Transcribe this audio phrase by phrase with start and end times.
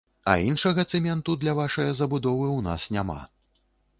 [0.31, 3.21] А іншага цэменту для вашае забудовы ў нас няма.